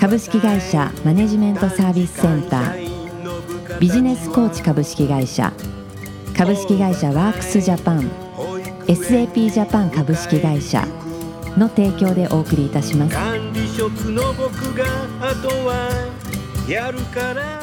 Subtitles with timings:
[0.00, 3.78] 株式会社マネジメントサービスセンター。
[3.78, 5.52] ビジネスコーチ株式会社。
[6.34, 8.10] 株式会社ワークスジャパン。
[8.86, 10.88] SAP ジャパン株式会社。
[11.58, 13.14] の提供でお送りいたします。
[13.14, 14.86] 管理職の僕が
[15.20, 15.90] あとは
[16.66, 17.60] やるから。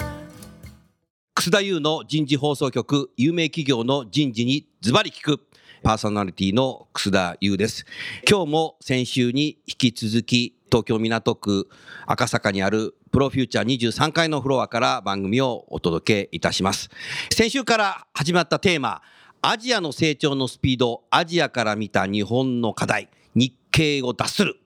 [1.33, 3.09] 楠田優の人事放送局。
[3.17, 5.39] 有名企業の人事にズバリ聞く。
[5.81, 7.83] パーソナリティの楠田優です。
[8.29, 11.69] 今日も先週に引き続き東京港区
[12.05, 16.89] 赤坂にあるプロフューチャー23階のフロアから番組をお届けいたします。
[17.31, 19.01] 先週から始まったテーマ
[19.41, 24.59] アジアの成長のスピードアジアから見た日本の課題日経を脱する。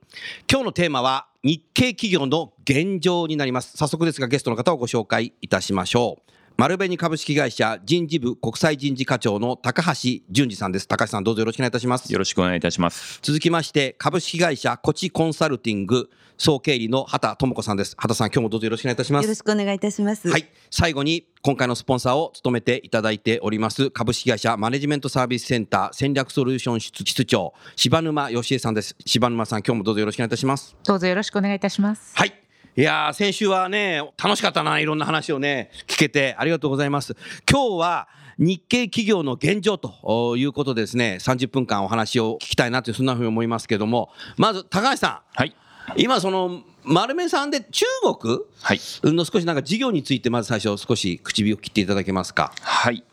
[0.50, 3.78] 今日のテーマは日系企業の現状になります。
[3.78, 6.32] 早速ですがゲストの方をご紹介いたしましょう。
[6.62, 13.18] 丸紅株式会社人事部国際人事課長の高橋淳二さんです高橋さんどうぞよろしくお願いいたしますよろしくお願いいたします。
[13.24, 20.30] 続きまして株式会社コチコンサルティング総経理の畑智子さんです畑さん今日もどうぞよろしくお願いいたしますよろしくお願いいたします。
[20.30, 20.46] はい。
[20.70, 28.96] 最後に、今回のスポンサーを務めていただいております、株式会社マネジメントサービスセンター戦略ソリューション室室長、柴沼義恵さんです。
[29.04, 30.76] 柴沼さん、今日もどうぞよろしくお願いいたします。
[30.84, 32.12] どうぞよろしくお願いいたします。
[32.16, 32.41] はい。
[32.78, 37.18] いやー、先週はね、楽しかったな、いろんな話をね、聞けて、ありがとうございます。
[37.50, 45.38] 今日は、日系企業の現状ということでですね、30分間お話を聞きたいなという、そんなふうに思いますけども、まず、高橋さん。
[45.38, 45.54] はい。
[45.98, 47.86] 今、その、丸目さんで中
[48.22, 48.80] 国はい。
[49.04, 52.54] の少しなんか事業についてまず最初少し唇を切っていただけますか。
[52.62, 53.04] はい。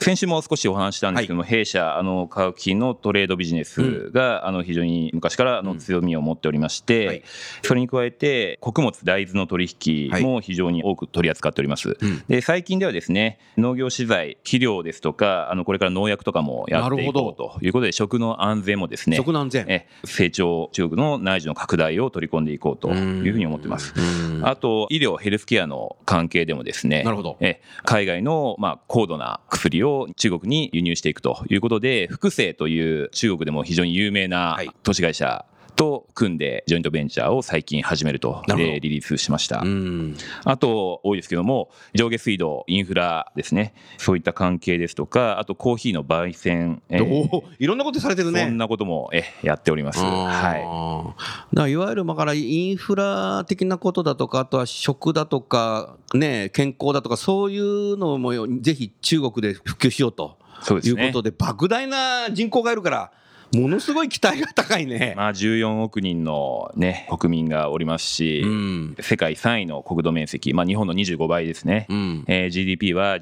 [0.00, 7.22] 先週も少しお話ししたんですけども、弊社、あの化学品のトレードビジネスが、あの非常に昔からの強みを持っておりまして、はい。
[7.62, 11.96] それに加えて、穀物、大豆の取引も非常に多く取り扱っております。
[12.00, 12.24] うん。
[12.28, 19.66] で最近ではですね、農業資材、肥料ですとか、あのこれから農薬とかもやっていこうということで、食の安全もですね、食の安全。
[19.68, 23.94] え成長、中国の内需の拡大を取り込んでいこうというふうに思ってます。
[23.96, 24.46] うん。
[24.46, 27.36] あと、医療、ヘルスケアの関係でもですね、なるほど。
[27.40, 34.70] え海外の、まあ、高度な薬を中国に輸入していくということで、福星という中国でも非常に有名なはい。
[34.82, 39.60] 投資会社と組んで、ジョイントベンチャーを最近始めると、なるほどえーリリースしました。
[39.60, 48.44] うんあと、多いですけども、上下水道、インフラですね、そういった関係ですとか、あとコーヒーの焙煎、えーいろんなことされてるね。
[48.44, 50.00] そんなこともえやっております。
[50.00, 50.64] はい。
[50.64, 51.14] は
[51.52, 51.56] い。
[51.56, 63.12] だいわゆるだからインフラ的なことだとか、あとは食だとか、ね、健康だとか、そういうのもぜひ中国で普及しようとそうですねいうことで、莫大な人口がいるから、
[63.54, 65.14] ものすごい期待が高いね。
[65.16, 68.96] まあ、14億人の、ね、国民がおりますし、うん。
[69.00, 72.24] 世界3位の国土面積、まあ、日本の25倍ですね、うん。
[72.26, 73.20] えー GDP は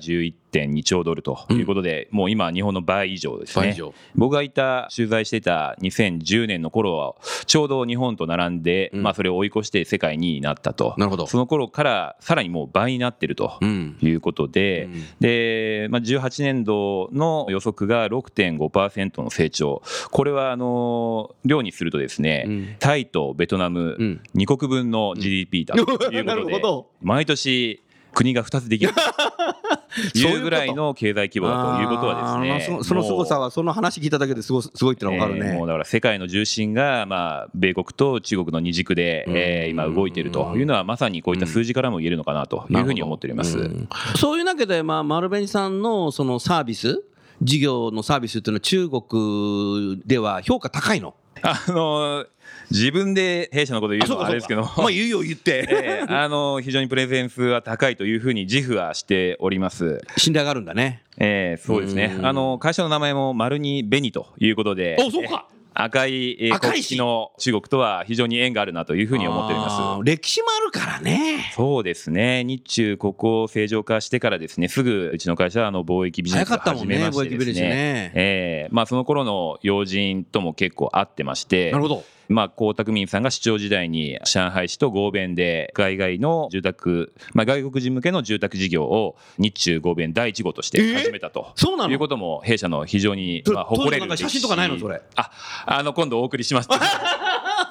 [0.52, 3.76] 11.2兆ドルということで、もう今、日本の倍以上ですね。
[4.14, 7.14] 僕がいた取材していた2010年の頃は
[7.46, 11.26] ちょうど日本と並んで、うんまあ、それを追い越して世界2位になったとなるほど。
[11.26, 13.96] その頃からさらにもう倍になってるとうん。
[14.02, 26.86] いうことで、うんで、まあ、18年度の予測が6.5%の成長これはあの量にするとですね、うんタイとベトナムうん2国分の GDP だというなことで、 るほど。
[27.00, 27.82] 毎年
[28.14, 29.00] 国が2つできると
[30.14, 35.50] いうぐらいの経済規模だということはですねそその凄さは、その話聞いただけですごすごいってのは分かるね。
[35.50, 43.58] えーもうだから世界の重心が、まあ、米国と中国の二軸で、えー今動いているというのはまさにこういった数字からも言えるのかなというふうに思っております。
[43.58, 47.02] うんそういう中で、まあ、丸紅さんのそのサービス、
[47.42, 51.14] 事業のサービスっていうのは、中国では評価高いの？
[51.44, 52.24] あの
[52.70, 55.66] 自分で弊社のこと言うのはあれですけど、まあ、言うよ、言って。
[55.68, 60.00] えーあの非常にプレゼンスは高いというふうに自負はしております。
[60.16, 61.02] 信頼があるんだね。
[61.18, 70.04] えーそうですねうんあの会社の名前も丸に紅ということでおそうか赤い、え国旗の中国とは非常に縁があるなというふうに思っております。
[70.04, 71.52] 歴史もあるからね。
[71.54, 78.12] そうですね日中ここを正常化してからですねすぐうちの会社はあの貿易ビジネスを早かったもんね、始めましてですねね。
[78.14, 82.04] えーまあ、その頃の要人とも結構会ってましてなるほど。
[82.32, 91.52] まあ、江沢民さんが市長時代に上海市と合弁で海外の住宅、まあ、外国人向けの住宅事業を日中合弁第一号として始めたと。
[91.54, 91.92] そうなの？
[91.92, 94.78] いうことも弊社の非常に、そまあ、誇れる当時なんか写真とかないの？
[94.78, 95.00] それ。
[95.16, 95.30] あ
[95.66, 96.68] あの今度お送りします。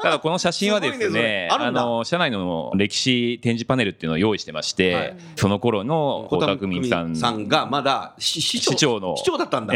[0.01, 5.15] ただこの写真はですねね、あの社内の歴史展示パネルっていうのを用意してまして、はい。
[5.35, 9.73] その頃の小田小田久美さんがまだ市長の市長だったんだ。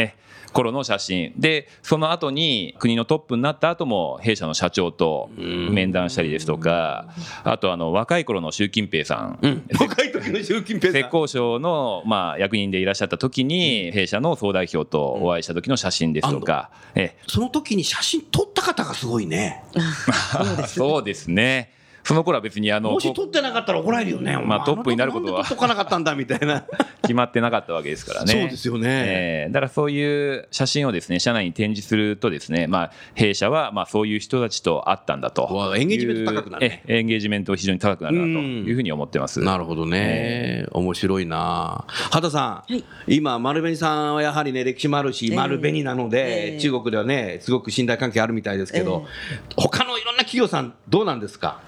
[0.56, 1.32] え頃の写真。
[1.36, 7.08] でその後に国のトップになった後も弊社の社長と面談したりですとか
[7.44, 11.02] あとあの若い頃の習近平さん、うん、 若い時の習近平さん。
[11.02, 17.16] 浙江省のまあ役人でいらっしゃった時に弊社の総代表とお会いした時の写真ですとか、え。
[17.26, 19.62] その時に写真撮った方がすごいね。
[20.66, 21.70] そうですね
[22.06, 24.38] その頃は別にあのもし撮ってなかったら怒られるよね。
[24.38, 25.40] まあトップになることは。
[25.40, 26.64] なんで撮っとかなかったんだみたいな。
[27.02, 28.32] 決まってなかったわけですからね。
[28.32, 28.88] そうですよね。
[28.88, 35.74] えーだからそういう写真をですね社内に展示するとですね、まあ、弊社はまあそういう人たちと会ったんだと。
[35.76, 39.40] エンゲージメント高くなるエンゲージメント非常に高くなるなというふうに思ってます。
[39.40, 41.84] なるほどね、面白いな。
[41.88, 42.84] 畑さん、はい。
[43.08, 45.36] 今丸紅さんはやはりね歴史もあるし、ええ。
[45.36, 46.60] 丸紅なので、ええ。
[46.60, 49.06] 中国ではねすごく信頼関係あるみたいですけど、
[49.56, 51.60] 他のいろんな企業さんどうなんですか？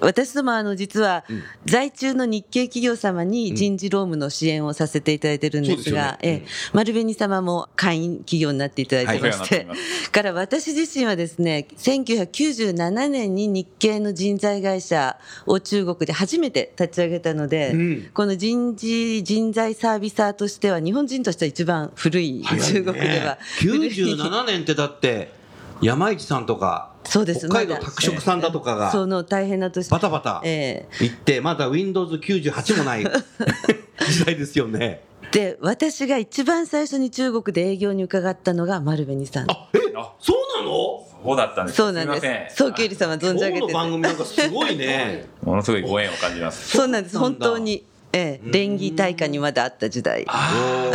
[0.00, 1.42] 私どもあの実はうん。
[1.66, 6.18] 在中の日系企業様に人事労務の支援をさせていただいてるんですが、そうですよね。
[6.22, 6.46] ええ。
[6.72, 9.76] 丸紅様も会員企業になっていただいてまして、はい
[10.12, 18.10] から私自身はですね1997年に日系の人材会社を中国で初めて立ち上げたので、うん。
[18.12, 25.32] この人事人材サービサーとしては日本人としては一番古い中国では、古い97年ってだって
[25.80, 27.48] 山市さんとかそうです。
[27.48, 31.04] 北海道拓殖さんだとかがその大変な年バタバタええ。
[31.04, 33.04] 行ってまだ Windows98 もない
[34.10, 35.02] 時代ですよね。
[35.32, 39.50] で私が一番最初に中国で営業に伺ったのが丸紅さん。
[39.50, 41.06] あえそうなの？
[41.24, 41.76] そうだったんです。
[41.76, 42.20] そうなんです。
[42.20, 42.48] すいません。
[42.56, 43.66] 早慶里様存じ上げてて。
[43.66, 45.24] 今日の番組なんかすごいね。
[45.42, 46.76] ものすごいご縁を感じます。
[46.76, 47.18] そうなんです。
[47.18, 47.84] 本当に、
[48.16, 50.22] ええ、連議大会にまだあった時代。
[50.22, 50.94] おー。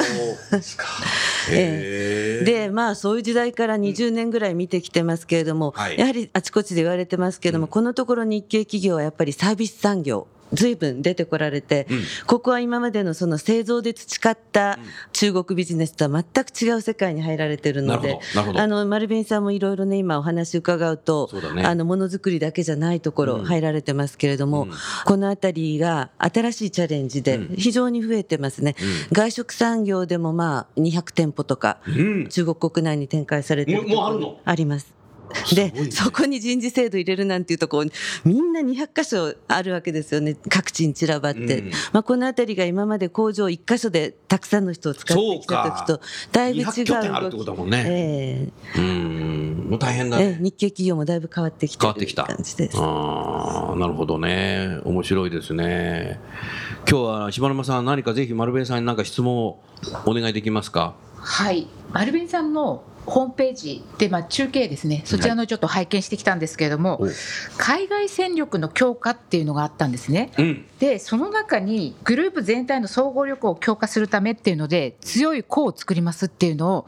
[1.52, 6.00] へーでまあそういう時代から20年ぐらい見てきてますけれども、はい。
[6.00, 12.04] やはりあちこちで言われてますけれども、このところ日系企業はやっぱりサービス産業随分出てこられて、うん。
[12.26, 14.80] ここは今までのその製造で培った
[15.14, 18.20] 中国ビジネスとは全く違う世界に入られてるので
[18.56, 21.64] あの丸紅さんもいろいろね今お話伺うとそうだね。
[21.64, 23.46] あのものづくりだけじゃないところうん。
[23.46, 24.72] 入られてますけれども、うん。
[25.06, 27.56] この辺りが新しいチャレンジでうん。
[27.56, 28.76] 非常に増えてますね、
[29.12, 32.28] 外食産業でもまあ200店舗とかうん。
[32.28, 33.82] 中国国内に展開されてる
[34.46, 34.99] あります。
[35.34, 37.86] すごいねで、そこに人事制度入れるなんていうとこう
[38.24, 47.86] みんな200箇所あるわけですよね各地に散らばって、うんまあ、この辺りが今まで工場1箇所でたくさんの人を使ってきた時とだいぶ違う200拠点あるってことだもんね。
[47.88, 50.24] えうん、もう大変だね。
[50.24, 52.24] えええ日系企業もだいぶ変わってきてる変わってきた。
[52.24, 52.78] 感じです。
[52.78, 54.80] ああ、なるほどね。
[54.84, 56.20] 面白いですね。
[56.90, 59.60] 今日は柴沼さん何かぜひ丸弁さんに何か質問を
[60.06, 60.96] お願いできますか？
[61.18, 67.08] はい、丸紅さんのホームページで、まあ、中継ですね、そちらのちょっと拝見してきたんですけれども、お
[67.58, 70.32] 海外戦力の強化っていうのがあったんですね。
[70.38, 70.66] うん。
[70.80, 76.88] で、その中にグループ全体の総合力を強化するためっていうので、強い子を作りますっていうのを、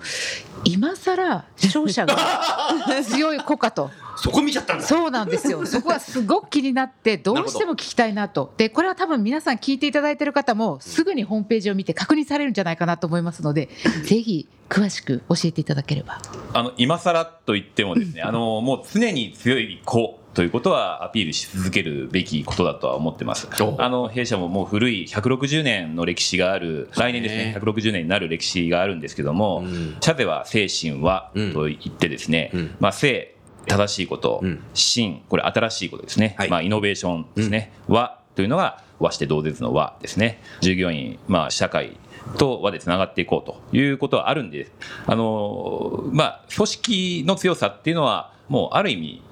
[0.63, 2.15] 今更商社が
[3.03, 3.89] 強い子かと。
[4.21, 4.85] そこ見ちゃったんだ。
[4.85, 5.65] そうなんですよ。
[5.65, 8.53] そこはすごく気になって、どうしても聞きたいなと。
[8.55, 13.69] で、これは多分皆さん聞いていただいている方も、すぐにホームページを見て確認されるんじゃないかなと思いますので、
[14.03, 16.19] ぜひ詳しく教えていただければ。
[16.53, 23.75] あの今更と言ってもですね、 あのもう常に強い子ということはアピールし続けるべきことだとは思ってますお。
[23.79, 33.33] あの弊社ももう古い160年の歴史がある、来年ですね、160年になる歴史があるんですけども、うん社では精神はうんと言ってですね、うんまあ正
[33.67, 40.41] 正しいことうん、真これ新しいことですね、はいまあイノベーションですね、和というのが和して同絶の和ですね。
[40.61, 41.97] 従業員、まあ社会
[42.37, 44.67] と和でつながっていこうということはあるんで、
[45.05, 49.23] あのまあ組織の強さっていうのはもうある意味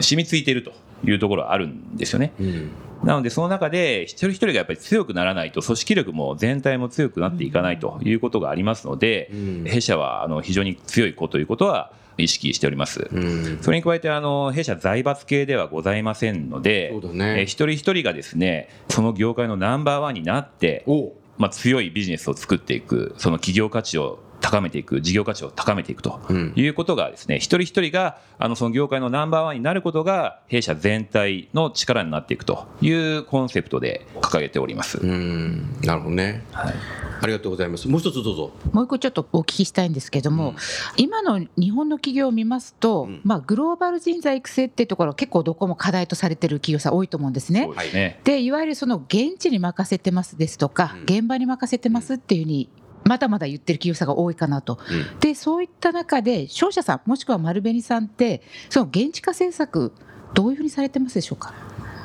[0.00, 0.72] 染みついていると
[1.04, 2.32] いうところはあるんですよね。
[2.40, 2.70] うん。
[3.02, 13.08] なので、その中で、一人一人がやっぱり強くならないと、組織力も全体も強くなっていかないということがありますので、うん弊社はあの非常に強い子ということは意識しております。
[13.12, 13.58] うん。
[13.60, 21.12] それに加えて、あの弊社、財閥系ではございませんので、ねえ一人一人がですね、その業界のナンバーワンになって、お。
[21.38, 34.98] まあ、強いビジネスを作っていく、その企業価値を高めていく、事業価値を高めていくとうんいうことがですね、一人一人があのその業界のナンバーワンになることが弊社全体の力になっていくというコンセプトで掲げております。
[34.98, 35.76] うん。
[35.82, 36.44] なるほどね。
[36.52, 36.74] はい
[37.22, 37.86] ありがとうございます。
[37.86, 38.50] もう一つどうぞ。
[38.72, 40.56] もう一個ちょっとお聞きしたいんですけども、うん
[40.96, 47.74] 今の日本の企業を見ますと、うんまあ、グローバル人材育成っていうところ結構どこも課題とされてる企業さん多いと思うんですねそう。
[47.76, 48.20] ですね。
[48.24, 52.68] でいわゆるその現地に任せてますですとか、うん現場に任せてますっていうふうに
[53.04, 54.78] まだまだ言ってる企業さんが多いかなと。
[54.90, 59.92] うんでそういった中で商社さんもしくは丸紅さんってその現地化政策
[60.34, 61.52] どういうふうにされてますでしょうか？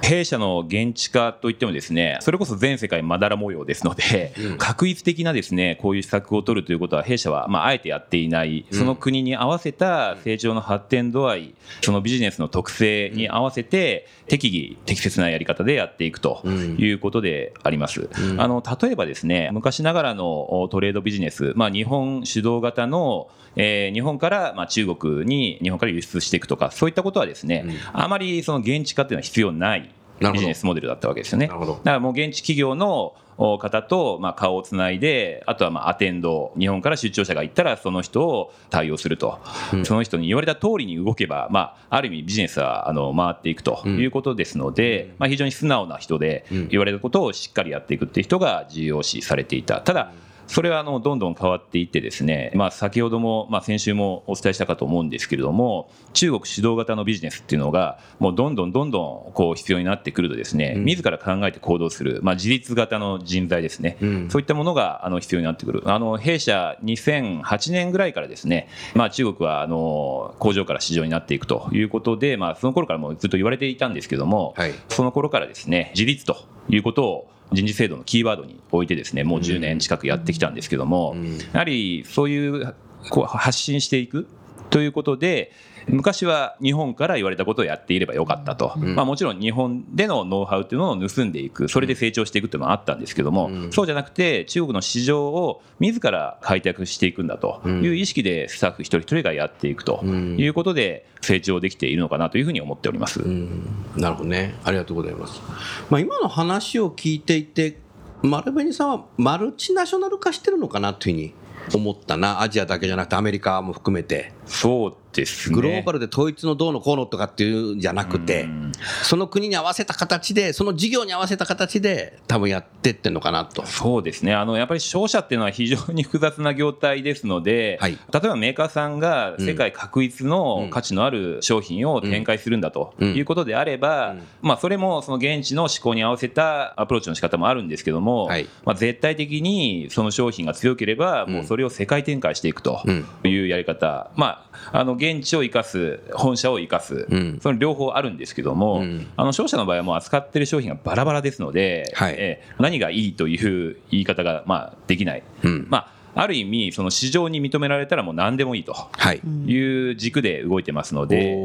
[0.02, 4.58] 弊社の現地化といってもですねそれこそ全世界まだら模様ですので、うん。
[4.58, 8.66] 確一的なですねこういう施策を取るということは弊社はまああえてやっていない。
[8.72, 16.78] その国に合わせた成長の発展度合いそのビジネスの特性に合わせて適宜適切なやり方でやっていくとうん。
[16.78, 18.10] いうことであります。
[18.20, 18.42] うん。
[18.42, 27.76] あの例えばですね昔ながらのおトレードビジネス、まあ、日本主導型の、えー日本からまあ中国に日本から輸出していくとかそういったことはですね、うん。
[27.94, 31.48] あまりその現地化っていうのは必要ないビジネスモデルだったわけですよね。
[31.48, 31.80] だなるほど。
[31.80, 39.40] からもう現地企業のお方とまあ顔をつないであとはまあアテンド日本から出張者が行ったらその人を対応すると、
[39.74, 39.86] うん。
[39.86, 46.68] その人に言われた通りに動けば、まあ、ある意味ビジネスはあの回っていくということですので、まあ、非常に素直な人でうん。
[46.70, 49.82] 言われたことをしっかりやっていくっていう人が重要視されていた。
[49.82, 50.12] ただ
[50.48, 60.86] それはあのどんどん変わっていってですね、まあ、先ほども、まあ、先週もお伝えしたかと思うんですけれども中国主導型のビジネスっていうのがもうどんどんどんどんこう必要になってくるとですね、うん。
[60.86, 64.30] 自ら考えて行動する、まあ、自立型の人材ですね、うん。
[64.30, 65.84] そういったものがあの必要になってくる。
[65.86, 74.74] あの弊社2008年ぐらいからですね、まあ、中国はあの工場から市場になっていくということで、まあ、その頃からもずっと言われていたんですけども、はい。
[74.90, 76.38] その頃からですね自立と
[76.70, 81.38] いうことを人事制度のキーワードに置いてですねもう10年近くやってきたんですけども、うん。
[81.38, 82.76] やはりそういう
[83.10, 84.28] こう発信していく
[84.70, 85.52] ということで
[85.88, 103.22] 昔は日本から言われたことをやっていればよかったと、んまあ、もちろん日本でのノウハウというのを盗んでいくそれで成長していくというのはあったんですけども、うんそうじゃなくて中国の市場を自ら開拓していくんだという意識でスタッフ一人一人がやっていくとうんいうことで成長できているのかなというふうに思っております。
[103.22, 104.56] うんなるほどね。
[104.64, 105.42] ありがとうございます。
[105.90, 107.80] まあ、今の話を聞いていて、
[108.22, 111.34] 丸紅さんはマルチナショナル化してるのかなというふうに
[111.74, 112.42] 思ったな。
[112.42, 114.34] アジアだけじゃなくてアメリカも含めて。
[114.46, 115.56] そうですね。
[115.56, 118.72] グローバルで統一のどうのこうのとかっていうんじゃなくてうん、
[119.04, 123.66] その国に合わせた形で、その事業に合わせた形で多分やってってんのかなと。
[123.66, 124.34] そうですね。
[124.34, 127.98] あのやっぱり商社っていうのは非常に複雑な業態ですので、はい。
[128.12, 133.16] 例えばメーカーさんが世界確一の価値のある商品を展開するんだとうん。
[133.16, 134.24] いうことであれば、うん。
[134.42, 138.48] まあ、それもその現地の思考に合わせたアプローチの仕方もあるんですけども、はい。
[138.66, 143.06] まあ、絶対的にその商品が強ければもうそれを世界展開していくとうん。
[143.24, 144.35] いうやり方、まあ、
[144.72, 147.40] あの現地を生かす本社を生かす、うん。
[147.42, 149.08] その両方あるんですけども、うん。
[149.16, 152.16] あの商社の場合はもう扱ってる商品がバラバラですので、はい。
[152.18, 153.36] えー何がいいとい
[153.72, 155.68] う言い方がまあできない、うん。
[155.70, 159.22] まあ、ある意味その市場に認められたらもう何でもいいとはい。
[159.46, 161.36] いう軸で動いてますので、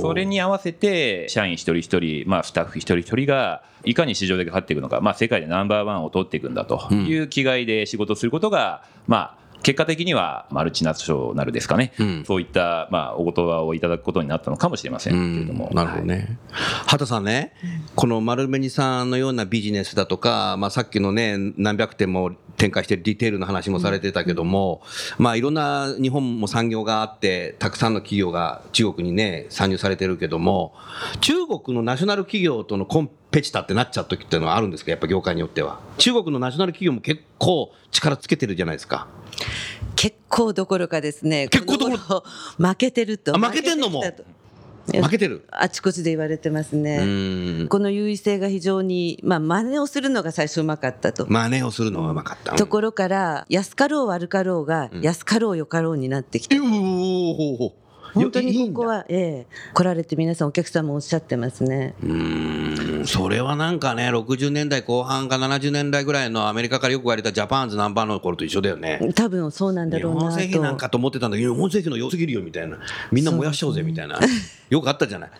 [0.00, 12.24] それに合わせて社員一人一人、まあ、スタッフ一人一人がいかに市場で勝っていくのか、まあ、世界でナンバーワンを取っていくんだという気概で仕事をすることが、まあ結果的にはマルチナショナルですかね、うん。
[12.26, 15.70] そういった、まあ、お言葉をいただくことになったのかもしれませんけれども。
[15.72, 16.38] なるほどね。
[16.86, 17.52] 畑さんね、
[17.94, 24.82] この丸紅さんのようなビジネスだとか、まあ、さっきのね、何百店も展開しているディテールの話もされてたけども、
[25.18, 30.74] まあ、いろんな日本も産業があって、たくさんの企業が中国にね、参入されてるけども、
[31.20, 35.80] 中国のナショナル企業とのコンペチタってなっちゃう時っていうのはあるんですか、やっぱ業界によっては。
[35.98, 39.08] 中国のナショナル企業も結構力つけてるじゃないですか。
[39.94, 42.22] 結構どころかですね結構どころ
[42.68, 44.02] 負けてるとあ負けてんのも
[44.92, 45.44] 負けてる。
[45.50, 47.66] あちこちで言われてますうね。
[47.68, 51.26] この優位性が非常に、まあ、真似をするのが最初うまかったと。
[51.28, 52.54] 真似をするのはうまかった。
[52.54, 57.74] ところから安かろう悪かろうが、安かろうよかろうになってきたうおほほ
[58.14, 61.94] 本当にここは、ええ、来られて皆さんお客さんもおっしゃってますね。
[62.02, 62.65] うーん
[63.06, 69.12] それはなんかね、60年代後半か70年代ぐらいのアメリカからよく言われたジャパンズナンバーの頃と一緒だよね。
[69.14, 70.96] 多分そうなんだ日ろうな本製品なんかと。
[70.96, 72.78] と思ってたんだけど、日本製品の良すぎるよみたいな、
[73.12, 74.18] みんな燃やしちゃおうぜみたいな、
[74.70, 75.30] よくあったじゃない。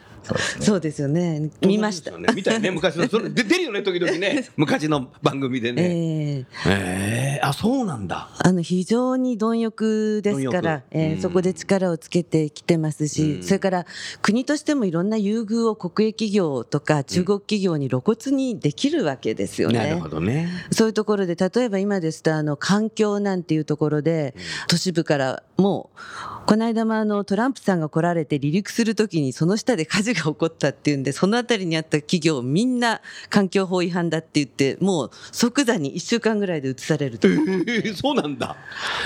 [0.61, 1.51] そうですよね。
[1.61, 2.13] 見ました。
[2.13, 5.83] そうですよね見たよね、昔の、それで出るよね、時々ね、 昔の番組でね。
[5.83, 8.29] えええー、あ、そうなんだ。
[8.39, 13.87] あの非常に貪欲ですか貪らえーそこで力をつけてきてますし、うんそれから
[14.23, 19.79] 国としてもいろんな優遇を国営企業とか中国企業に露骨にできるわけですよね。
[19.79, 20.49] なるほどね。
[20.73, 24.35] そういうところで例えば今ですとあの環境なんていうところで
[24.69, 25.99] 都市部からもう
[26.47, 33.01] この間もあのトランプさんが来られて離陸するときにその下で火事が起こったっていうんでその辺りにあった企業みんな
[33.31, 37.27] 環境法違反だって言ってもう即座に1週間ぐらいで移されると。
[37.27, 38.57] えー、そうなんだ。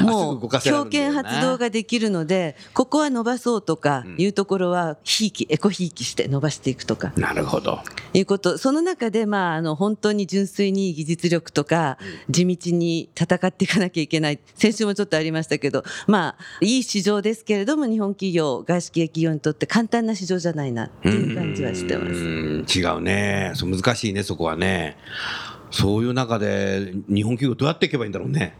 [0.02, 7.14] もう強権発動ができるのでここは伸ばそうとかいうところはひいきエコひいきして伸ばしていくとか。
[7.16, 7.80] なるほど。
[8.12, 8.58] いうこと。
[8.58, 11.96] その中でまああの本当に純粋に技術力とか
[12.28, 14.38] 地道に戦っていかなきゃいけない。
[14.56, 22.12] 先週もちょっとありましたけどまあいい市場でですけれども日本企業外資系企業にとって簡単な市場じゃないなっていう感じはしてます。
[22.12, 23.52] うん違うね。
[23.54, 24.96] そう難しいねそこはね。
[25.70, 28.56] そういう中で日本企業どうやっていけばいいんだろうね。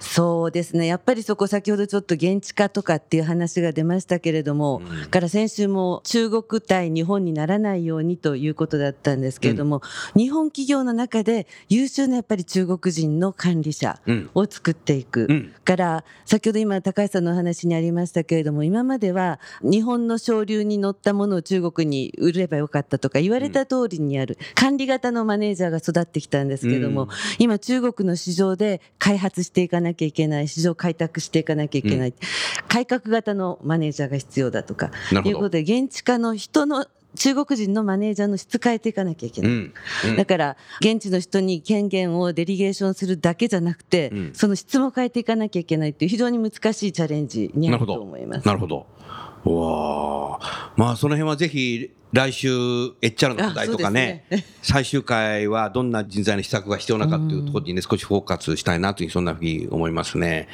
[0.00, 0.86] そうですね。
[0.86, 9.82] やっぱりそこ先ほどちょっと現地化とかっていう話が出ましたけれども、から先週も中国対日本にならないようにということだったんですけれども、
[10.16, 14.30] 日本企業の中で優秀なやっぱり中国人の管理者うん。
[14.34, 27.08] を作っていく、うんから先ほど今高橋さんのお話にありましたけれども今までは日本の潮流に乗ったものを中国に売ればよかったとか言われた通りにやる管理型のマネージャーが育ってきたんですけれども、うん。
[27.38, 32.14] 今中国の市場で開発していかなきゃいけない市場開拓していかなきゃいけない、
[32.68, 34.90] 改革型のマネージャーが必要だとか。
[35.24, 39.50] いうことで現地化の人の中国人のマネージャーの質変えていかなきゃいけない。
[39.50, 39.74] うん。
[40.04, 40.16] うん。
[40.16, 44.30] だから現地の人に権限をデリゲーションするだけじゃなくて、うん。
[44.34, 48.46] その質も変えていかなきゃいけないっていう非常に難しいチャレンジになると思います。
[48.46, 48.86] なるほど。
[49.44, 50.72] うわあ。
[50.76, 54.24] まあその辺はぜひ来週 HR の課題とかね。
[54.30, 60.48] あそうです最終回はどんな人材の施策が必要なのかっていうところにね、少しフォーカスしたいなというそんなふうに思いますね。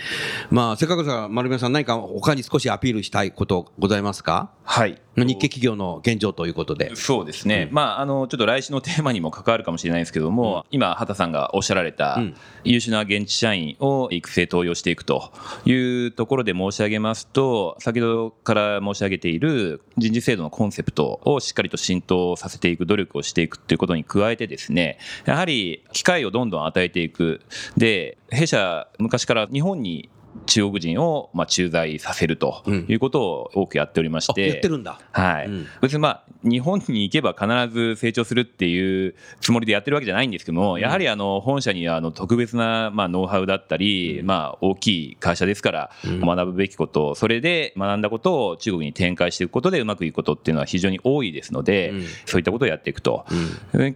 [0.50, 4.50] まあせっかくですから丸宮さん何か他に少しアピールしたいことございますか？
[4.62, 5.00] はい。
[5.16, 6.96] 日系企業の現状ということで。
[6.96, 12.34] そうですね、まあ、あのちょっと来週のテーマにも関わるかもしれないんですけども、今、畑さんがおっしゃられた、うん。
[12.64, 15.32] 優秀な現地社員を育成、登用していくと
[15.64, 27.40] いうところで申し上げますと、先ほどから申し上げている人事制度のコンセプトをしっかりと浸透させていく努力をしていくということに加えて、ですねやはり機会をどんどん与えていく、
[27.76, 30.08] で弊社、昔から日本に
[30.46, 34.46] 中国人をまあ駐在させるということを多くやっておりましあて。
[34.46, 35.00] 言ってるんだ。
[35.12, 53.24] はいうん別にまあ日本に行けば必ず成長するっていうつもりでやってるわけじゃないんですけども、やはりあの本社にはあの特別なまあノウハウだったり、まあ大きい会社ですから学ぶべきこと、それで学んだことを中国に展開していくことでうまくいくことっていうのは非常に多いですので、うんそういったことをやっていくと。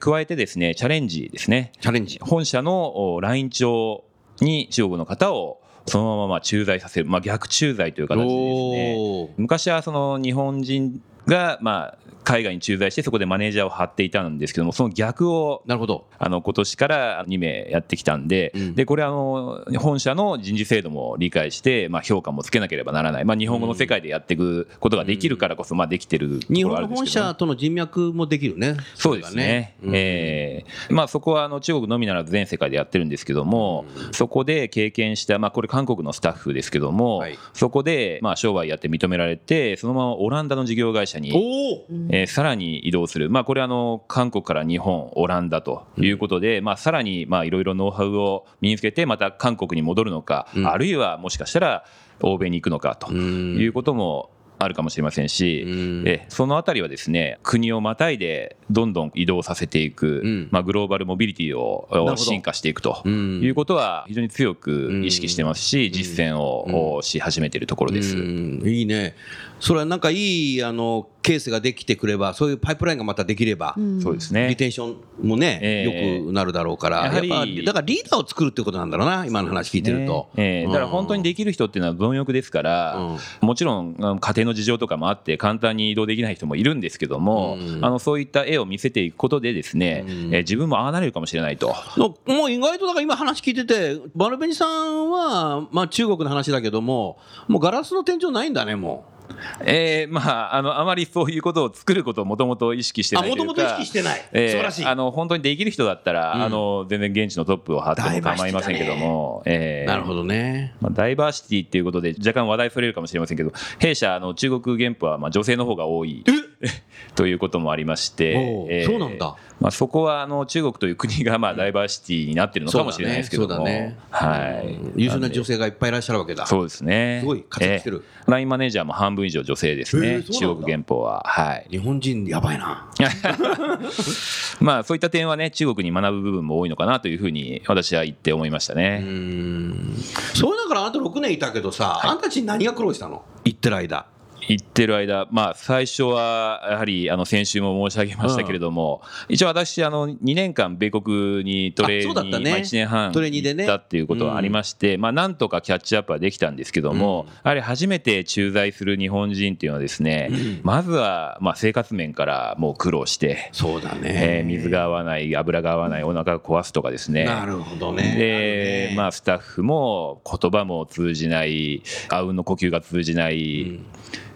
[0.01, 1.73] 加えてですねチャレンジですね。
[1.81, 2.19] チャレンジ。
[2.23, 4.05] 本社のお来庁
[4.41, 9.35] に中国の方をそのまままあ駐在させる、まあ、逆駐在という形でですね。
[9.37, 16.07] 昔はその日本人がまあ海外に駐在してそこでマネージャーを張っていたんですけどもその逆をなるほど。
[16.19, 28.77] あの今年から2名やってきたんで,、うんでこれあの本社の人事制度も理解して、まあ、評価もつけなければならない、まあ、日本語の世界でやっていくことができるからこそ、まあ、できてると日ころがあ本の本るんですけどね社との人脈もできるね。
[28.95, 29.75] そうですね。
[29.81, 41.33] それがねええまあそこはあの中国のみならず全世界でやってるんですけども、そこで経験したまあこれ韓国のスタッフですけども、はいそこでまあ商売やって認められてそのままオランダの事業会社に。
[41.33, 42.18] おお。
[42.21, 50.67] えーさらに移動する、まあ、これはあの韓国から日本、オランダということで、まあ、さらにまあいろいろノウハウを身につけて、また韓国に戻るのか、うん。
[50.69, 51.85] あるいはもしかしたら
[52.21, 56.05] 欧米に行くのかということもあるかもしれませんし、うん。
[56.07, 60.49] えそのあたりはですね国をまたいでどんどん移動させていく、うん。
[60.51, 63.41] まあ、グローバルモビリティを進化していくとうん。
[63.41, 68.17] いうことは非常に強く意識してますし、実践をし始めているところです。
[68.17, 68.63] うん。
[68.65, 69.15] いいね。
[69.61, 74.49] それはなんかいいあのケースができてくれば、そういうパイプラインがまたできれば、そうですね。
[74.49, 76.19] リテンションもね、ええ。
[76.23, 77.47] 良くなるだろうから、やっぱだから
[77.83, 80.31] リーダーを作るってことなんだろうな、今の話聞いてると。
[80.37, 80.65] ねえ。
[80.65, 87.85] えだから本当にできる人っていうのは貪欲ですから、もちろん家庭の事情とかもあって簡単に移動できない人もいるんですけども、うん。
[87.85, 90.35] あのそういった絵を見せていくことでですね、うん。
[90.35, 91.75] え自分もああなれるかもしれないと。
[91.99, 99.18] のもう意外とだから今話聞いてて、バルベニさんは、まあ中国の話だけども、もうガラスの天井ないんだね、もう。
[99.65, 104.29] えーまあ、あのあまりそういうことを作ることをもともと意識してあ、ないというかもともと意識してない。
[104.33, 104.87] えー素晴らしい。
[104.87, 110.75] あの本当にできる人だったら、うんあの全然現地のトップを張っても構いませんけども、えーなるほどね。
[110.81, 116.25] まあ、ダイバーシティっていうことで若干話題それるかもしれませんけど弊社あの中国原本はまあ女性の方が多い
[117.15, 123.99] ということもありましてお、うそうなんだまあ、そこはあの中国という国がまあダイバーシティになってるのかもしれないですけども、そうだね。
[124.11, 124.67] はい。
[124.75, 125.01] うん。
[125.01, 126.47] 優秀な女性がいっぱいいらっしゃるわけだ。
[126.47, 127.19] そうですね。
[127.23, 128.05] すごい活躍してる。
[128.05, 130.61] えーラインマネージャーも半分以上女性ですへねーそうなんだ。
[130.61, 131.23] 中国原本は。
[131.27, 131.67] はい。
[131.71, 132.87] 日本人やばいな。
[134.61, 139.95] まあそういった点はね中国に学ぶ部分も多いのかなというふうに私は言って思いましたうね、ん。
[140.35, 143.25] そうだからあんた6年いたけどさ、あんたたちに何が苦労したの？
[143.47, 144.05] 行ってる間。
[144.49, 152.51] 行ってる間、まあ、最初はやはりあの先週も申し上げましたけれども、一応私あの2年間米国にトレーに、あそうだったね。
[152.51, 153.65] まあ、1年半トレーニーでね。
[153.65, 160.31] 行ったっていうことはありまして、まあ、なんとかキャッチアップはできたんですけども、やはり初めて駐在する日本人っていうのはですね、
[160.63, 164.45] まずはまあ生活面からもう苦労して、そうだえーね。
[164.45, 167.25] 水が合わない油が合わないお腹が壊すとかですね。
[167.25, 168.15] なるほどね。
[168.17, 168.95] でね。
[168.97, 173.81] まあ、スタッフも言葉も通じないあうんの呼吸が通じない、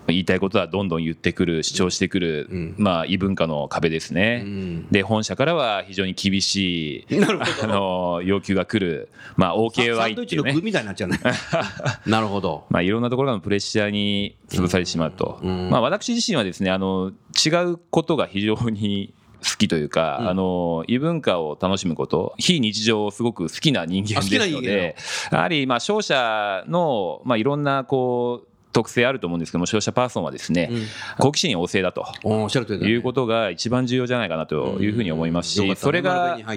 [0.08, 2.74] 言いたいことはどんどん言ってくる主張してくる、うん。
[2.78, 4.42] まあ、異文化の壁ですね。
[4.44, 4.88] うん。
[4.90, 7.24] で本社からは非常に厳しい
[7.62, 11.20] あの要求が来る、まあ、OKY っていうねの具みたいになっちゃうね。
[12.06, 12.64] なるほど。
[12.70, 15.70] まあ、いろんなところのプレッシャーに潰されてしまうと、うん。
[15.70, 17.12] まあ、私自身はですねあの
[17.44, 20.28] 違うことが非常に好きというか、うん。
[20.28, 30.86] あの異文化を楽しむこと非日常をすごく好きな人間あ好きな人間ですのでやはりまあ商社の、まあ、いろんなこう特性あると思うんですけども商社パーソンはですね、うん。
[31.18, 32.06] 好奇心旺盛だと。
[32.24, 32.92] おっしゃる通りだね。
[32.92, 36.38] いうことが一番重要じゃないかなというふうに思いますし、それが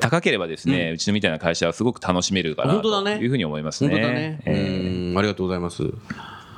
[0.00, 4.40] 高ければですね、うちのみたいな会社はすごく楽しめるかなというふうに思いますね。
[4.46, 5.82] ありがとうございます。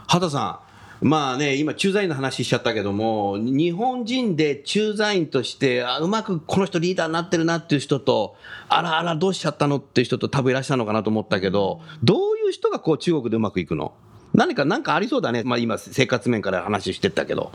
[0.07, 8.37] 畑さんまあね今駐在員の話しちゃったけども日本人で駐在員としてあうまくこの人リーダーになってるなっていう人と
[8.69, 13.95] あらあらどうしちゃったのっていう人と多分いらっしゃるのかなと思ったけどどういう人がこう中国でうまくいくの？
[14.35, 17.51] 何か何かありそうだね、まあ、今生活面から話してったけど。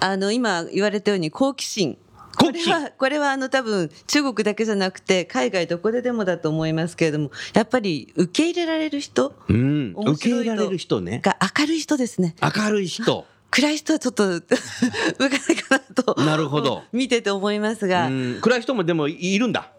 [0.00, 1.96] あの今言われたように好奇心。
[2.38, 9.34] これはこれはあの多分中国だけじゃなくて海外どこででもだと思いますけれどもやっぱり受け入れられる人？
[9.48, 9.94] うん。
[9.96, 11.20] 受け入れられる人ね。
[11.22, 12.34] が明るい人ですね。
[12.42, 13.26] 明るい人。
[13.50, 14.56] 暗い人はちょっと 向か
[15.18, 16.82] ないかなとなるほど。
[16.92, 18.38] 見てて思いますが、うん。
[18.40, 19.70] 暗い人もでもいるんだ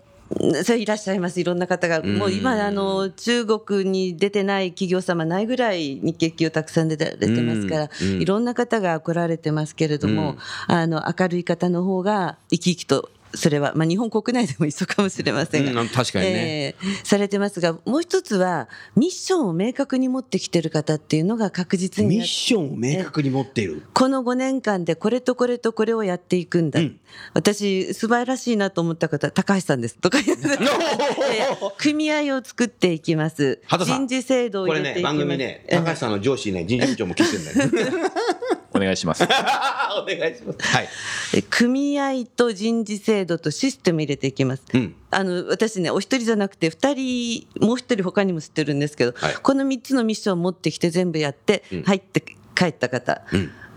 [0.64, 1.40] それいらっしゃいます。
[1.40, 2.02] いろんな方が。
[2.02, 10.36] もう今あの中国に出てない企業様ないぐらい日系企業たくさん出てられてますから、いろんな方が来られてますけれども、
[10.68, 16.76] あの明るい方の方が生き生きとそれは、まあ、日本国内でも一緒かもしれませんが、うん確かにね。
[16.82, 23.84] えーされてますがもう一つはミッションを明確に持ってきてる方っていうのが確実にミッションを明確に持っている。
[23.94, 27.00] この5年間でこれとこれとこれをやっていくんだ、うん。
[27.34, 29.98] 私素晴らしいなと思った方高橋さんです。
[29.98, 30.18] とか
[31.78, 33.60] 組合を作っていきます。
[33.68, 35.14] 人事制度をこれね入れていきます。
[35.14, 38.10] 番組ねえ高橋さんの上司ね人事部長も聞いてるんだよ
[38.74, 39.24] お願いします。
[39.26, 40.58] お願いします。
[40.62, 40.90] はい。
[41.36, 44.64] え組合と人事制度とシステム入れていきます。
[44.74, 44.96] うん。
[45.12, 49.36] あの私ねお一人じゃなくて二人もう一人他にも知ってるんですけど、はい。
[49.36, 51.84] この3つのミッションを持ってきて全部やってうん。
[51.84, 52.24] 入って
[52.56, 53.22] 帰った方、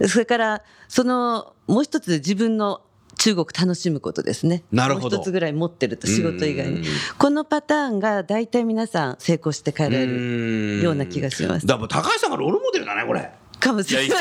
[0.01, 0.09] うん。
[0.09, 2.83] それからそのもう一つ自分の
[3.19, 4.63] 中国楽しむことですね。
[4.71, 5.17] なるほど。
[5.17, 6.83] もう一つぐらい持ってると仕事以外うん。
[6.83, 11.67] にこのパターンが大体皆さん成功して帰られるような気がします。
[11.67, 13.31] だから高橋さんがロールモデルだねこれ。
[13.59, 14.07] かもしれない。
[14.07, 14.17] いや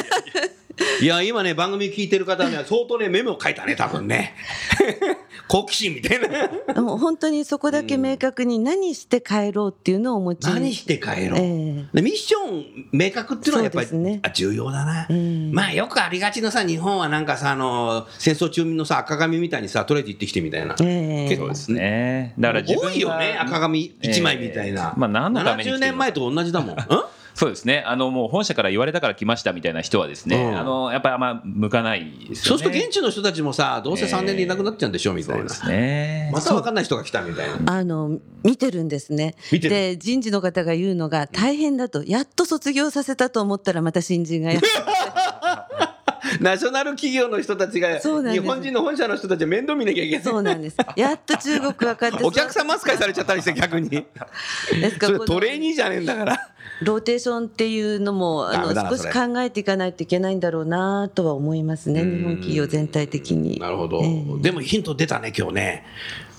[1.26, 4.34] 今ね番組聞いてる方には相当ねメモを書いたね多分ね。
[5.48, 6.82] 好奇心みたいな。
[6.82, 10.54] もう本当にそこだけ明確に何して帰ろうっていうのをお持ちに。
[10.54, 14.20] 何して帰ろう、えでミッション明確っていうのはやっぱり、ね。
[14.24, 15.52] あ重要だな、ん。
[15.52, 21.30] まあよくありがちなさ日本はなんかさあの戦争中のさ赤紙みたいにさとりあえず行ってきてみたいな、ええ。
[21.30, 22.34] 結構ですね。
[22.40, 25.86] だから多いよね赤紙1枚みたいな、えーまあ何のために来て70るの？
[25.86, 26.78] 年前と同じだもん、ん？
[27.36, 27.84] そうですね。
[27.86, 30.58] あのもう本社から言われたから来ましたみたいな人はですね、うん。
[30.58, 32.36] あのやっぱりあんま向かないですよね。
[32.36, 36.32] そうすると現地の人たちもさどうせ3年でいなくなっちゃうんでしょみたいな、そうですね。
[36.34, 37.74] また分かんない人が来たみたいな。
[37.74, 39.36] あの見てるんですね。
[39.52, 39.76] 見てる。
[39.76, 44.68] で人事の方が言うのが大変だとやっと卒業させたと思ったらまた新人がやって。
[46.42, 50.24] ナショナル企業の人たちが日本人の本社の人たちは面倒見なきゃいけない。
[50.24, 50.78] そうなんです。
[50.96, 53.90] やっと中国分かって お客様扱いされちゃったりして逆に。
[53.90, 54.06] で
[54.92, 63.60] すかトレーニーじゃねえんだからローテーションっていうのもあの少し考えていかないといけないんだろうなとは思いますね日本企業全体的に。
[63.60, 64.42] なるほど、ええ。
[64.42, 65.86] でもヒント出たね今日ね。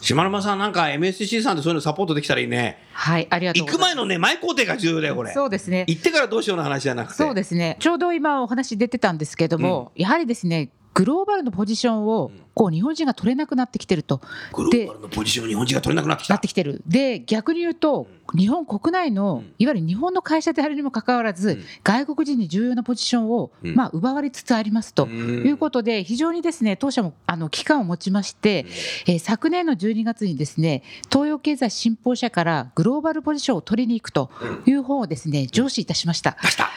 [0.00, 2.78] 島沼さんなんか MSC さんでそういうのサポートできたらいいね。
[2.92, 3.94] はい、ありがとう行ございます。
[3.94, 5.32] く前のね前工程が重要だよこれ。
[5.32, 5.84] そうですね。
[5.88, 7.14] 行ってからどうしようの話じゃなくて。
[7.14, 7.76] そうですね。
[7.80, 12.32] ちょうど今お話出てたんですけども、やはりですね、グローバルのポジションをこ
[12.66, 14.21] う日本人が取れなくなってきてると。
[14.53, 16.35] グローバルのポジションを日本人が取れなくなってきた。
[16.35, 16.83] なってきてる。
[16.87, 23.75] で逆に言うと日本国内のいわゆる日本の会社であるにもかかわらず、外国人に重要なポジションを、うん。
[23.75, 25.05] まあ、奪われつつありますと。
[25.05, 25.47] うん。
[25.47, 28.66] いうことで非常にですね当社もあの期間を持ちまして、
[29.07, 34.31] えー昨年の12月にですね東洋経済新報社からグローバルポジションを取りに行くと
[34.66, 36.37] いう本をですね上司いたしました。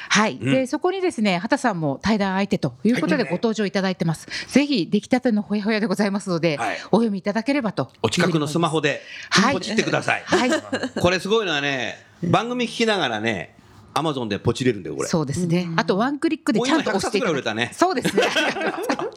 [0.09, 4.27] はい、でそこにですね畑さんも対談相手ということでご登場いただいてます。
[4.47, 7.91] ぜひ出来たてのほやほやでございますので、はいお読みいただければと。
[8.01, 10.49] お近くのスマホではいポチってください、はい。
[10.99, 13.55] これすごいのはね番組聞きながらね
[13.93, 15.69] アマゾンでポチれるんだよこれそうですね。
[15.75, 18.23] あとワンクリックでちゃんと押していただもう今100冊ぐらい売れたねそうですね。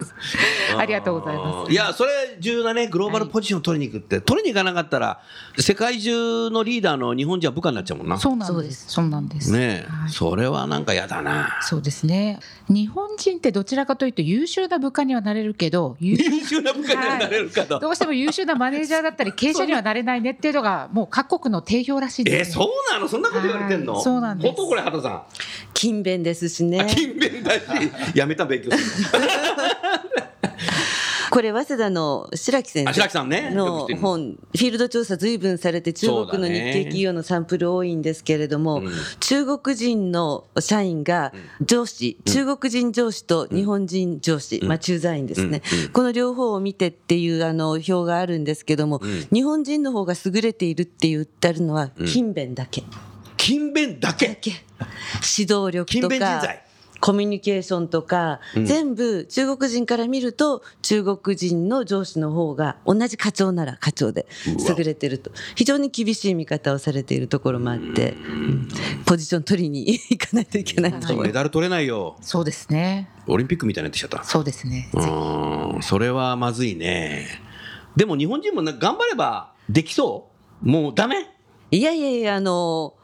[0.78, 1.72] ありがとうございます。
[1.72, 2.10] いや、それ
[2.40, 2.88] 重要だね。
[2.88, 4.20] グローバルポジションを取りに行くって。
[4.20, 5.20] 取りに行かなかったら、
[5.58, 8.18] 世界中のリーダーの日本人は部下になっちゃうもんな。
[8.18, 8.84] そうなんです。
[8.88, 9.52] そうなんです。
[9.52, 10.10] ねえ、はい。
[10.10, 11.58] それはなんか嫌だな。
[11.62, 12.40] そうですね。
[12.68, 17.78] 日本人ってどちらかというと優秀な部下にはなれるけど優 優秀な部下にはなれるかと。
[17.78, 22.44] どうしても優秀なマネージャーだったり 経営者にはなれないねっていうのがもう各国の定評らしいで。
[22.44, 23.08] すね、そうなの？
[23.08, 24.02] そんなこと言われてんの、はい。
[24.02, 24.46] そうなんです。
[24.54, 25.22] 本当これ、畑さん。
[25.74, 27.60] 勤勉ですしあね勤勉だし、
[28.14, 29.22] やめた勉強するの。
[31.32, 33.48] これ早稲田の白木先あ白木さんね。
[33.52, 45.80] 生の本フィールド調査随分されて中国の日系企業のサンプル多いんですけれども、うん中国人の社員が上司、中国人上司と日本人上司、まあ、駐在員ですね、うん。
[45.84, 45.88] うん。
[45.88, 49.00] この両方を見てっていうあの表があるんですけども、ん。
[49.32, 52.82] 日本人の方が優れているって言ってあるのは勤勉だけ。
[53.38, 54.36] 勤勉だけ？
[54.38, 54.50] け。
[55.38, 56.62] 指導力勤とか勉人材。
[57.02, 65.32] コミュニケーションとか、全部中国人から見ると中国人の上司の方が同じ課長なら課長で優れてると。
[65.56, 68.68] 非常に厳しい見方をされているところもあって、うん。
[69.04, 71.16] ポジション取りに行かないといけないと。
[71.16, 72.16] メダル取れないよ。
[72.20, 73.10] そうですね。
[73.26, 74.22] オリンピックみたいになってきちゃった。
[74.22, 74.88] そうですね。
[74.94, 77.26] うーん、それはまずいね。
[77.96, 80.30] でも日本人もな頑張ればできそ
[80.62, 80.68] う？
[80.68, 81.28] もうダメ？
[81.72, 82.94] いやいやいやあの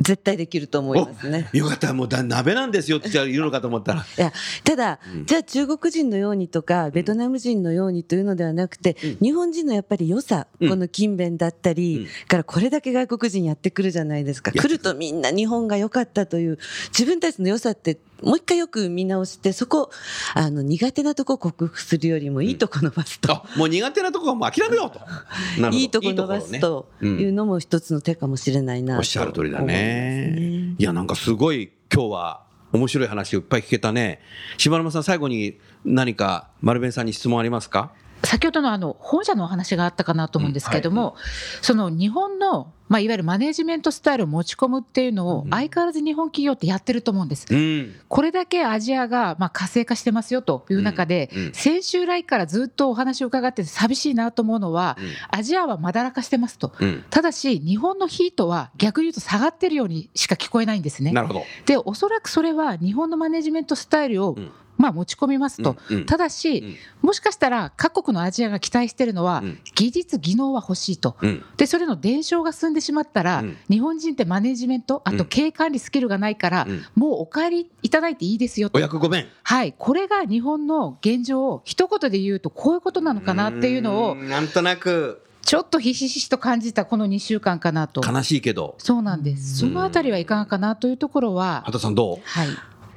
[0.00, 1.48] 絶対できると思いますね。
[1.52, 4.00] よかった、もうだ鍋なんですよって言うのかと思ったら。
[4.00, 4.32] いや
[4.64, 12.26] ただ、じゃあ中国人のようにとかベトナム人のようにというのではなくて、日本人のやっぱり良さ、うんこの勤勉だったり、うん。
[12.26, 14.50] からこれだけ外国人やってくるじゃないですか。
[14.50, 19.90] 来るとみんな日本が良かったという自分たちの良さってもう一回よく見直してそこ
[20.34, 25.70] あの苦手なとこ克服するよりもいいとこ伸ばすと、あもう苦手なとこはもう諦めようと。
[25.76, 30.74] いいとこ伸ばすというのも一つの手かもしれないなとおっしゃる通りだ思いますね。
[30.78, 34.20] いや、なんかすごい今日は面白い話をいっぱい聞けたね。
[34.58, 37.92] 柴沼さん、最後に何か丸弁さんに質問ありますか？
[38.24, 41.16] 先ほどのあの本社のお話があったかなと思うんですけれども、
[41.62, 47.46] その日本の、まあ、いわゆるマネジメントスタイルを持ち込むっていうのを相変わらず日本企業ってやってると思うんです。
[47.50, 47.94] うん。
[48.08, 56.72] これだけアジアがまあ活性化してますよという中で、うんうん先週来からずっとお話を伺ってて寂しいなと思うのは、うんアジアはまだらかしてますと。
[56.78, 57.04] うん。
[57.10, 61.12] ただし日本のヒートは逆に言うと下がってるようにしか聞こえないんですね。
[61.12, 61.42] なるほど。
[61.66, 66.06] でおそらくそれは日本のマネジメントスタイルを、うんまあ、持ち込みますと、うんうん。
[66.06, 67.06] ただし、うん。
[67.06, 69.58] もしかしたら各国のアジアが期待しているのは、うん。
[69.74, 71.16] 技術技能は欲しいと。
[71.20, 71.44] うん。
[71.56, 73.56] でそれの伝承が進んでしまったら、うん。
[73.70, 75.16] 日本人ってマネジメントあうん。
[75.16, 76.84] と経営管理スキルがないから、うん。
[76.94, 78.78] もうお帰りいただいていいですよと。
[78.78, 79.26] お役御免。
[79.42, 85.20] はい、これが日本の現状を一言で言うとこういうことなのかなっていうのをんなんとなく。
[85.42, 88.00] ちょっとひしひしと感じたこの2週間かなと。
[88.02, 88.76] 悲しいけど。
[88.78, 89.58] そうなんです。
[89.58, 92.18] そのあたりはいかがかなというところは、畑さんどう？
[92.24, 92.48] はい、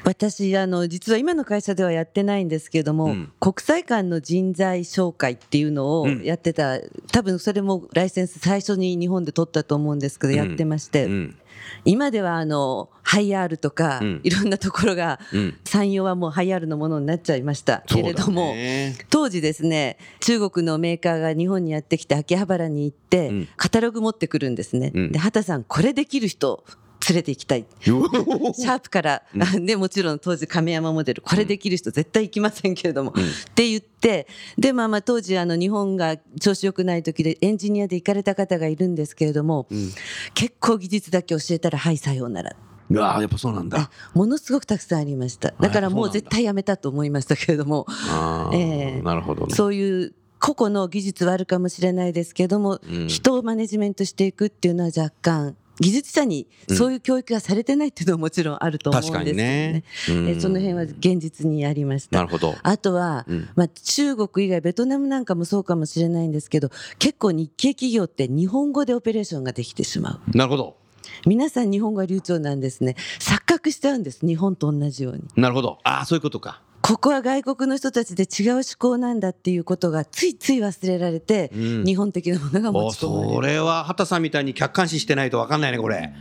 [0.03, 3.31] 私あの実は今の会社ではやってないんですけれども、うん。
[3.39, 6.23] 国際間の人材紹介っていうのをうん。
[6.23, 6.79] やってた、
[7.11, 10.37] 多分それもライセンス最初に日本で取ったと思うんですけど、うん。
[10.37, 11.35] やってまして、うん。
[11.83, 14.21] 今ではあのハイアールとか、うん。
[14.23, 15.57] いろんなところが、うん。
[15.65, 18.53] 産業はもうハイアールのものになっちゃいましたけれども、
[19.09, 26.63] 当時ですね中国のメーカーが日本にやってきて秋葉原に行って、うんカタログ持ってくるんですね、うんで畑さんこれできる人
[27.07, 27.65] 連れて行きたい。
[27.79, 29.23] シャープから、
[29.61, 33.23] でもちろん当時亀山モデルこれできる人絶対行きませんけれども、うん。
[33.23, 39.75] って言ってでまあまあ当時あの日本が調子良くない時でエンジニアで行かれた方がいるんですけれども、ん。
[40.33, 42.55] 結構技術だけ教えたらはいさようなら。
[42.89, 43.89] うわあやっぱそうなんだ。
[44.13, 45.53] ものすごくたくさんありました。
[45.59, 47.85] だからもう絶対やめたと思いましたけれども。
[48.53, 49.01] ええ。
[49.01, 49.53] なるほどね。
[49.53, 53.07] そういう個々の技術はあるかもしれないですけども、うん。
[53.07, 59.83] 人をマネジメントしていくっていうのは若干技術者にそういう教育がされてないっていうのはもちろんあると思うんです確かけどねにね。
[60.09, 62.55] うんえその辺は現実にありましたなるほど。
[62.63, 70.77] あとは、うんまあ、中国以外ベトナムなんかもそうかもしれないんですけど結構日系企業って日本語でオペレーションができてしまうなるほど。
[71.25, 75.79] 皆さん日本語が流暢なんですね錯覚しちゃうんです日本と同じようになるほど。
[75.83, 76.61] ああ、そういうことか。
[76.81, 86.13] ここは外国の人たちで違う思考なんだっていうことがついつい忘れられて、うん日本的なものが持おち込まれるそれは畑さんみたいに客観視してないと分かんないね、これ。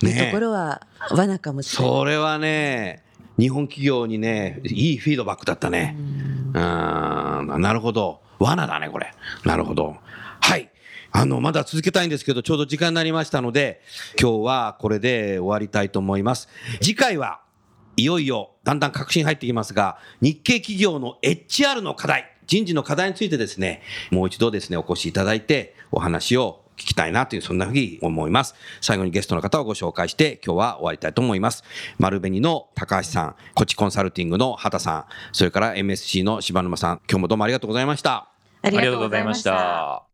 [0.00, 1.92] とねころは罠かもしれない。
[1.92, 3.04] それはね、
[3.38, 5.96] 日本企業にね、いいフィードバックだったね。
[5.98, 8.20] うん、なるほど。
[8.38, 9.12] 罠だね、これ。
[9.44, 9.96] なるほど。
[10.40, 10.70] はい。
[11.12, 13.80] あの、まだ続けたいんですけど、ちょうど時間になりましたので、
[14.20, 16.48] 今日はこれで終わりたいと思います。
[16.80, 17.40] 次回は
[17.96, 28.54] いよいよだんだん確信入ってきますが、日系企業の HR の課題、人事の課題についてですね、もう一度ですね、お越しいただいて、お話を聞きたいなという、そんなふうに思います。
[28.80, 31.62] 最後にゲストの方をご紹介して、今日は終わりたいと思います。
[31.98, 38.28] 丸紅の高橋さん、コチコンサルティングの畑さん、それから MSC の柴沼さん、今日もどうもありがとうございました。
[38.62, 40.13] ありがとうございました。